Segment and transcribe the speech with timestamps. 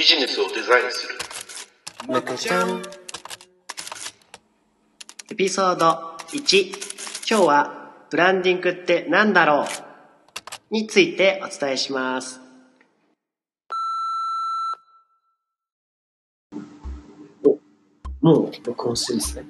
[0.00, 1.14] ビジネスをデザインする
[2.08, 2.82] むくちゃん。
[5.30, 7.28] エピソード1。
[7.28, 9.66] 今日は、ブランディングって何だろ
[10.70, 10.74] う？
[10.74, 12.40] についてお伝えします。
[17.44, 17.58] お、
[18.22, 19.44] もう録音してるんですね。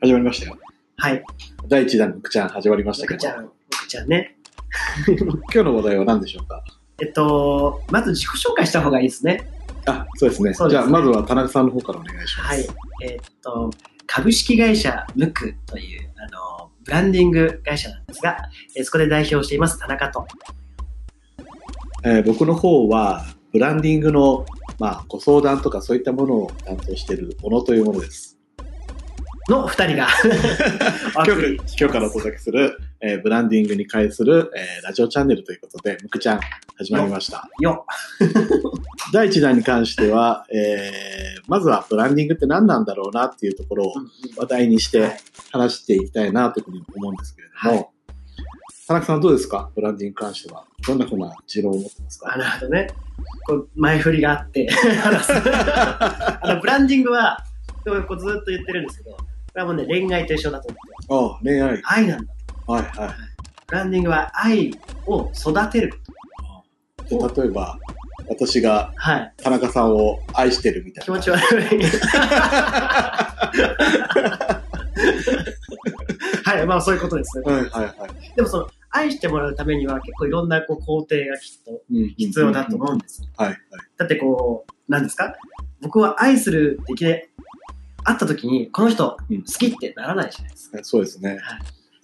[0.00, 0.58] 始まりましたよ。
[0.96, 1.22] はい。
[1.68, 4.36] 第1弾のくちゃん始まりましたけど、むくちゃん、むくちゃんね。
[5.06, 5.16] 今
[5.52, 6.64] 日の話題は何でしょうか？
[7.00, 9.53] えっと、まず自己紹介した方がいいですね。
[9.86, 10.54] あ、そうですね。
[10.54, 12.48] すねじゃあ、まずは田中さんの方からお願いします。
[12.48, 12.66] はい。
[13.02, 13.70] えっと、
[14.06, 18.36] 株式会社ムクという、あの、ブランディング会社なんですが、
[18.76, 20.26] えーそこで代表しています田中と。
[22.04, 24.46] えー僕の方は、ブランディングの、
[24.78, 28.33] まあ、ご相談とかそういったものを担当しているものというものです。
[29.48, 30.08] の二人が。
[31.16, 36.40] お今日からお届けする、えーブランディングに関する、えーラジオチャンネルということで、むくちゃん
[36.76, 37.48] 始まりました。
[37.60, 37.84] よ。
[39.12, 43.94] 第1弾に関しては、えーまずはブランディングって何なんだろうなっていうところを
[44.36, 45.16] 話題にして、はい。
[45.52, 47.86] 話していきたいなというふうに思うんですけれども、はい。
[48.88, 49.70] 田中さんどうですか？
[49.74, 50.64] ブランディングに関しては。
[50.86, 52.86] どんなふうな持論を持ってますあかなるほどね。
[53.46, 54.68] こう前振りがあって
[55.04, 57.38] あの、ブランディングは、
[57.84, 59.16] こうずっと言ってるんですけど、
[59.54, 60.66] これはもうね、恋愛と一緒だと
[61.08, 61.38] 思って。
[61.38, 61.80] あ恋愛。
[61.84, 62.34] 愛なんだ。
[62.66, 63.14] はいは
[63.68, 65.96] ブランディングは愛を育てるこ
[67.04, 67.08] い。
[67.08, 67.78] じゃあ例えば、
[68.28, 69.00] 私がと。
[69.00, 69.32] はい。
[69.36, 71.04] 田中さんを愛してるみたいな。
[71.04, 71.82] 気持ち悪い。
[76.44, 77.52] はい、まあそういうことですね。
[77.52, 78.34] はいはいはい。
[78.34, 83.22] でもその、愛してもらうためには結構いろんなこう工程がきっとうん必要だと思うんです。
[83.36, 83.58] はいはい。
[83.98, 85.32] だってこう、何ですか？
[85.80, 87.22] 僕は愛するっていきなり
[88.04, 90.78] 会った時に、この人うん好きってならないじゃないですか。
[90.82, 91.38] そうですね。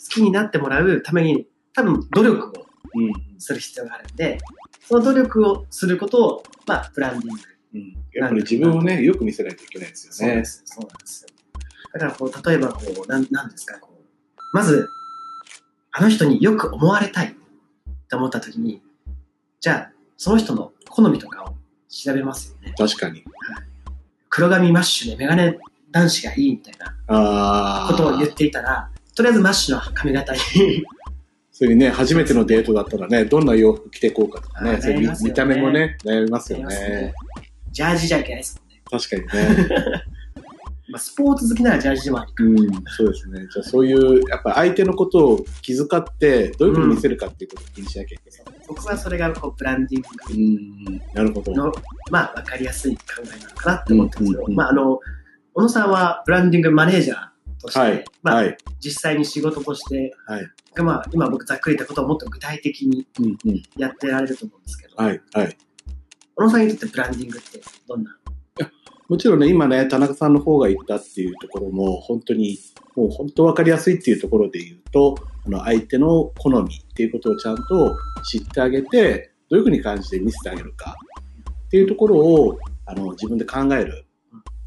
[0.02, 3.12] 好きになってもらうために、多分努力をうん。
[3.38, 4.38] する必要があるんで、
[4.88, 7.40] その努力をすることを、まあ、ブランディング。
[7.74, 7.96] うん。
[8.12, 10.44] やっぱり自分をね、よく見せないといけないですよねそうで。
[10.44, 10.62] す。
[10.66, 11.28] そうなんですよ。
[11.92, 14.88] だからこう、例えばこう、なんなんですか、こう、まず、
[15.92, 17.36] あの人によく思われたい
[18.08, 18.82] と思った時に、
[19.60, 21.54] じゃあ、その人の好みとかを
[21.88, 22.74] 調べますよね。
[22.76, 23.24] 確かに。
[24.28, 25.58] 黒髪マッシュでメガネ
[25.90, 27.88] 男子がいいみたいな。
[27.90, 30.38] ことを言っていたら、とりあえずマッシュの髪型に
[31.52, 37.14] それにね、初めてのデートだったらね、どんな洋服着ていこうかとかあね、そういう見た目もね、悩みますよねね。
[37.70, 38.82] ジャージじゃいけないですもんね。
[38.90, 40.02] 確かにね。
[40.90, 42.44] まあ、スポーツ好きならジャージでもありか。
[42.44, 43.46] うん、そうですね。
[43.52, 48.60] じゃあそういう、やっぱ相手のことを気遣って、どういうふうに見せるかっていうことを気にしなきゃいけない。
[48.66, 51.52] 僕はそれがこうブランディングうん、なるほど。
[51.52, 51.72] の、
[52.10, 55.00] まあ、わかりやすい考えなのかなって思ってるんですけど、うんうんうんまあ、あの、
[55.54, 57.18] 小野さんはブランディングマネージャー
[57.60, 60.46] として、はい、まあ、はい、実際に仕事として、はい、
[60.82, 65.56] まあ、今僕ざっくり言ったことをもっと具体的にうん、うん、やってられると思うんですけど、はい、はい。
[66.36, 68.16] 小野さんにとってブランディングってどんな？
[69.08, 72.60] もちろんね、今ね、田中さんの方が言ったっていうところも、本当に、
[72.94, 80.94] もう本当分かりやすいっていうところで言うと、あの相手の好みっていうことをちゃんと知ってあげて、どういうふうに感じて見せてあげるか
[81.50, 82.56] っていうところを
[82.86, 84.06] あの自分で考える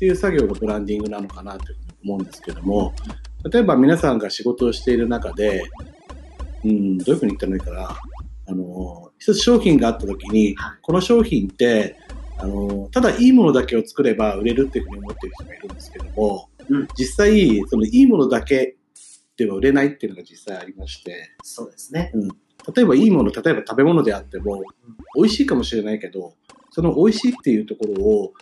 [0.03, 2.93] っていう作業がブランディングなのかなと思うんですけども、
[3.49, 5.63] 例えば皆さんが仕事をしている中で、
[6.65, 7.97] うん、どういうふうに言ったらいいかな。
[8.45, 11.95] あの、一つ商品があった時にはい、この商品って、
[12.37, 18.75] あの、ただいいものだけを作れば売れるっていうふうに思ってる人がいるんですけども、うん実際、そのいいものだけ
[19.37, 22.11] では売れないっていうのが実際ありまして、そうですね。
[22.75, 24.63] 例えばいいもの、例えば食べ物であっても、
[25.15, 26.33] 美味しいかもしれないけど、
[26.71, 28.33] その美味しいっていうところを、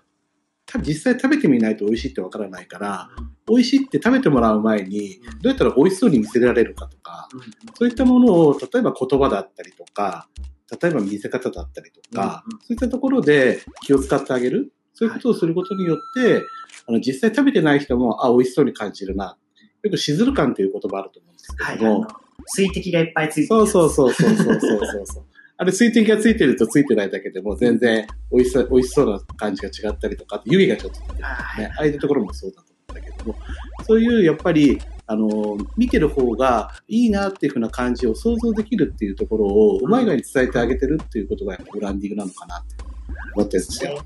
[0.79, 3.09] 実際食べてみないと美味しいってわからないから、
[3.47, 7.41] 美味しいって食べてもらう前に、どうやったら美味しそうに見せられるかとか、うん
[7.75, 10.27] そういったものを、例えば言葉だったりとか、
[10.81, 14.71] 例えば見せ方だったりとか、そういったところで気を使ってあげる。
[14.93, 16.43] そういうことをすることによって、
[16.87, 19.37] あの実際食べてない人も、あ、美味しそうに感じるな。
[19.83, 23.89] よくしずる感という言葉あると思うんですはい、けども、あの、水滴がいっぱいついてそうそうう。
[23.89, 25.25] そうそうそうそうそうそう。
[25.61, 33.35] あれ水滴がついてるとついてないだけでも全然美味しさ美味しそうな感じが違ったりとか、湯気がちょっと出てるはいね、ああいうところもそうだと思うんだけども、
[33.85, 42.75] そういうやっぱり、あの、見てる方がいいなっていうふうな感じを想像できるっていうところを、うまい具合に伝えてあげてるっていうことがやっぱブランディングなのかなって
[43.35, 44.03] 思ってるんですよ。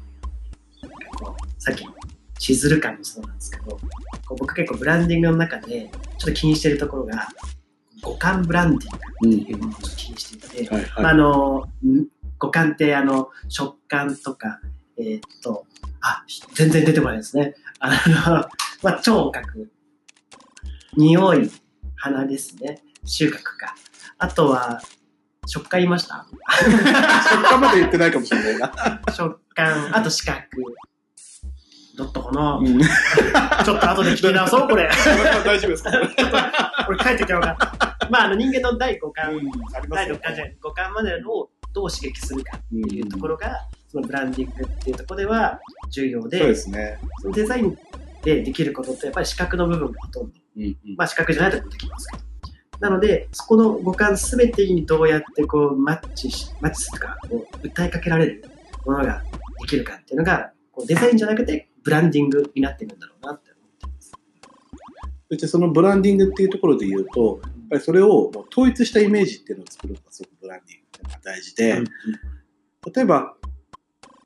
[1.57, 1.93] さっきの
[2.37, 3.79] しずる感もそうなんですけど、こ
[4.31, 7.29] う僕結構ブランディングの中でちょっと気にしてるところが、
[8.05, 8.99] 五感ブランディン
[9.31, 11.13] グうんっていうものをちょっと気にしていて、はいまあ。
[11.13, 12.05] の、ん
[12.37, 14.59] 五感ってあの、食感とか、
[14.97, 15.65] えーっと、
[16.01, 16.23] あ、
[16.53, 17.55] 全然出てこないですね。
[17.79, 18.47] あの、
[18.83, 19.71] まあ、聴覚、
[20.97, 21.51] 匂い、
[21.95, 22.81] 鼻ですね。
[23.05, 23.75] 収穫か。
[24.17, 24.81] あとは、
[25.47, 26.25] 食感言いました？
[27.29, 28.71] 食感まで言ってないかもしれないな。
[29.13, 30.41] 食感、あと視覚。
[31.97, 34.89] だったかな、うんちょっと後で聞き直そう、これ。
[35.45, 35.91] 大丈夫ですか？
[36.85, 37.94] これ書いてきゃよかった。
[38.11, 45.59] まあ、あの人間の第五感、あります第よ六感じゃない、五感までのをどう刺激するかっていうところが、そのブランディングっていうところでは
[45.89, 46.99] 重要で、そうですね。
[47.21, 47.77] そのデザイン
[48.23, 52.23] でできることってやっぱり視覚の部分がほとんど、うんうんまあ視覚じゃないとこできますけど。
[52.79, 58.43] なので、そこの五感すべてにどうやってこうマッチし、マッチするか、こう訴えかけられる
[58.85, 59.23] ものが
[59.61, 64.11] できるかっていうのが、こうデザインじゃなくてブランディングになってるんだろうなって思ってます。
[65.29, 67.39] そしてそのブランディングっていうところで言うと、
[67.75, 71.81] ぱりそれをもう統一したイメージっていうのを作るのがすごくブランディングっていうのが大事で、
[72.93, 73.35] 例えば、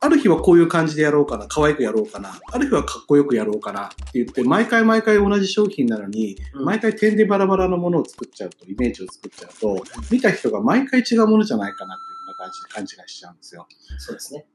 [0.02, 13.66] ある日はこういう感じでやろうかな、可愛くやろうかな、ある日はかっこよくやろうかなって言って、毎回毎回同じ商品なのに、うん毎回点でバラバラのものを作っちゃうと、イメージを作っちゃうと、見た人が毎回違うものじゃないかなっていうような感じで勘違いしちゃうんですよ。
[13.98, 14.46] そうですね。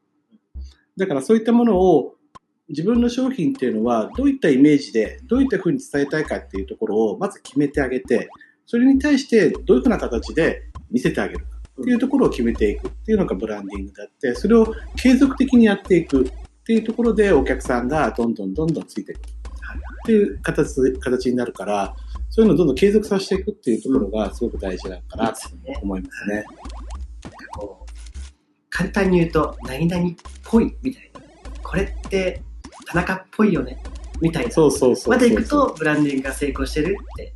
[0.97, 2.15] だからそういったものを
[2.69, 8.29] 自分の商品っていうのはどういったイメージでどういったふうに伝えたいかっていうところをまず決めてあげて
[8.65, 16.31] それに対してどういうふうな形で見せてあげるかっていうところを決めていくっていうのがブランディングであってそれを継続的にやっていくっ
[16.65, 19.21] ていうところでお客さんがどんどんどんどんついていくっ
[20.05, 21.95] ていう形形になるから
[22.35, 25.79] そういうのをどんどん継続させていくっていうところがすごく大事なのかなとね。
[25.81, 26.43] 思いますね。
[27.57, 27.91] こう、
[28.69, 30.13] 簡単に言うと、何々っ
[30.43, 31.21] ぽいみたいな。
[31.63, 32.41] これって
[32.87, 33.81] 田中っぽいよね
[34.21, 34.51] みたいな。
[34.51, 35.13] そうそうそうそう。
[35.13, 37.34] までいくと、ブランディングが成功してるって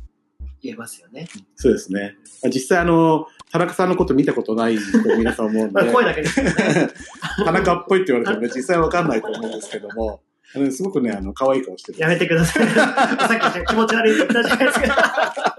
[0.62, 1.28] 言えますよね。
[1.56, 2.16] そうですね。
[2.44, 4.82] 実際あの、田中さんのこと見たことないと
[5.16, 6.54] 皆さん思うんまあ、で、声だけですね。
[7.44, 10.22] 田中っぽいって言われてもね、 実際わかんないと思うんですけども、
[10.54, 11.98] あのすごくね、あの、可愛い顔してる。
[11.98, 12.66] やめてください。
[12.68, 15.56] さっき気持ち悪いって言ったじゃないですか。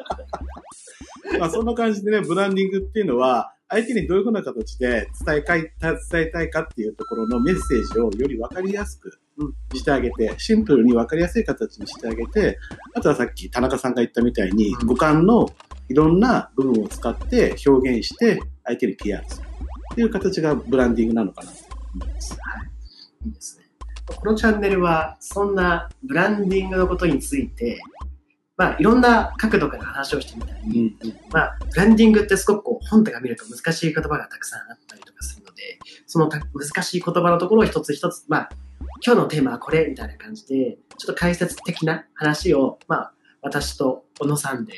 [1.39, 9.20] まあ、そんな感じでね、ブランディングっていうのは、相手にどういうふうな形で伝えかい伝えたいかっていうところのメッセージをより分かりやすく
[9.73, 12.59] してあげて、シンプルに分かりやすい形にしてあげて、
[12.93, 15.47] あとはさっき田中さんが言ったみたいに、うん五感の
[15.89, 19.45] いろんな部分を使って表現して相手に PR する
[19.91, 21.57] っていう形がブランディングなのかなと
[21.95, 22.37] 思います。
[23.25, 23.65] いいですね。
[24.05, 27.81] このチャンネルは、そんなブランディングのことについて、
[28.57, 30.95] まあ、いろんな角度から話をしてみたり、
[31.31, 38.49] まあ、ブランディングってすごくこう本とか見ると難しい言葉がたくさんあったりとかするので、そのた難しい言葉のところを一つ一つ、まあ、
[39.05, 44.73] 今日のテーマはこれみたいな感じで、ちょっと解説的な話を、まあ、私と小野さんで、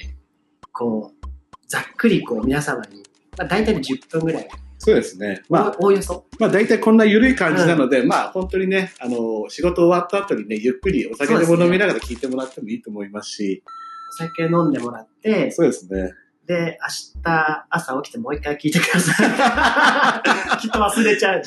[0.71, 1.27] こう、
[1.67, 3.03] ざっくりこう皆様に、
[3.37, 4.47] まあ、大体で10分ぐらい、
[4.83, 5.41] そうですね。
[5.49, 13.63] まあ、おおおよそ、まあ大体こんな緩い感じなので、まあ本当にね、あの、仕事終わった後にね、ゆっくりお酒でも飲みながら聞いてもらってもいいと思いますし、
[14.09, 16.13] お酒飲んでもらって、そうですね。
[16.45, 20.59] で、明日朝起きてもう一回聞いてください。
[20.59, 21.41] きっと忘れちゃう。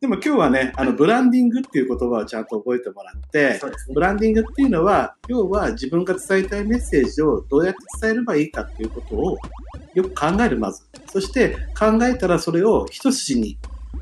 [0.00, 3.60] でも今日はね、あの、ブランディングっていう言葉をちゃんと覚えてもらって、ね
[3.94, 4.00] ブ。
[4.00, 9.38] ランディングっていうのは、要は自分が伝えたいメッセージをどうやって伝えればいいかっていうことを
[9.94, 10.82] よく考える、まず。
[11.12, 13.58] そして考えたらそれを一筋に、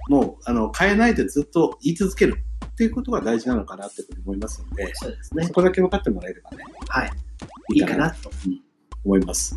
[0.08, 5.52] もう、あの、変えないでずっと言い続けるっていうことが大事なのかなって思いますので、そうですねそ。
[5.52, 7.10] こだけ分かってもらえればね、はい。
[7.74, 8.30] いいかなと。
[9.04, 9.56] 思います。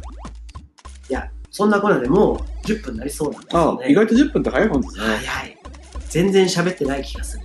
[1.10, 2.38] いや、そんなことでもう
[2.68, 3.92] 10分になりそうなんですあよね。
[3.92, 5.04] 意外と10分って早いもんですね。
[5.04, 5.57] 早い。
[6.09, 7.44] 全然喋ってない気がする。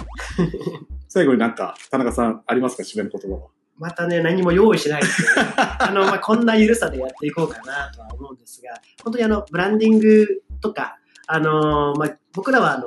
[1.08, 2.82] 最後になんか、田中さんありますか？
[2.82, 3.48] 締めの言葉は。
[3.76, 8.74] またね、何も用意しないですけど、 あの、まあ、こんな緩さでやっていこうかなとは思うんですが、
[9.04, 12.86] 本当にあの、ブランディングとか、あのまあ、僕らはあの、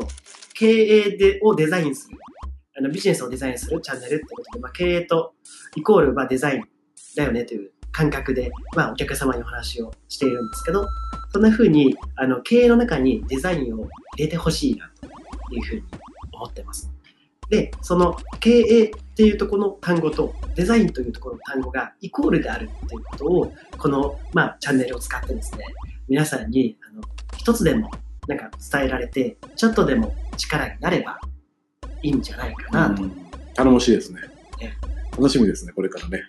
[0.54, 2.18] 経営でをデザインする、
[2.78, 5.34] あの、ビジネスをデザインするチャンネルってことで、まあ、経営と
[5.76, 6.64] イコール、まあ、デザイン
[7.16, 10.88] だよねという感覚で、まあ、お客様にお話をしているんですけど、
[11.32, 15.84] そんな風に、あの、経営の中にデザインを入れてほしいなというふうに
[16.34, 16.92] 思ってます。
[17.50, 25.66] で、その経営っていうところの単語とデザインというところの単語がイコールであるっていうことを、この、まあ、チャンネルを使ってですね、
[26.08, 27.02] 皆さんに、あの、
[27.38, 27.92] 一つでも
[28.28, 31.20] なんか伝えられて、ちょっとでも力になれば
[32.02, 33.04] いいんじゃないかなと。
[33.54, 34.22] 頼もしいですね
[34.62, 34.74] ね。
[35.12, 36.24] 楽しみですね、これからね。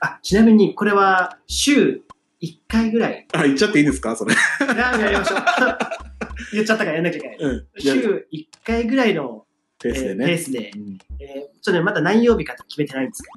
[0.00, 2.02] あ、ちなみにこれは週
[2.42, 3.26] 1回ぐらい。
[3.32, 4.14] あ、言っちゃっていいですか？
[4.16, 4.34] それ。
[4.60, 5.38] ややりましょう。
[6.52, 7.36] 言っちゃったからやんなきゃいけない。
[7.38, 7.66] うん。
[7.78, 9.44] 週1回ぐらいの、
[9.80, 10.38] ペースでえーペーね。
[10.38, 13.28] スで、うんえーちょっとね、まだ何曜日かと決めてないんですけ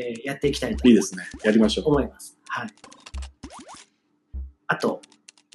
[0.00, 1.24] ど、えーやっていきたいといいですね。
[1.44, 1.88] やりましょう。
[1.88, 2.36] 思います。
[2.48, 2.68] はい。
[4.66, 5.00] あと、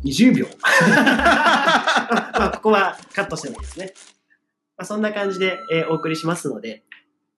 [0.05, 0.47] 20秒。
[0.57, 3.93] まあ、ここはカットしてもいいですね。
[4.77, 6.83] まあ、そんな感じで、えーお送りしますので、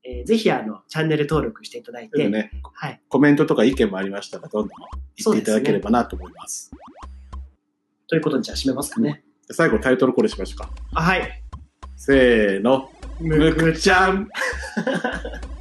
[0.03, 3.01] えーぜひ、あの、チャンネル登録していただいて、でね、はい。
[3.09, 4.69] コメントとか意見もありましたら、どんどん
[5.17, 6.71] 言っていただければなと思います。
[8.07, 9.23] ということで、じゃあ締めますかね。
[9.51, 10.69] 最後タイトルコールしましょうか。
[10.93, 11.43] あはい。
[11.95, 12.89] せーの。
[13.19, 14.29] むくちゃん。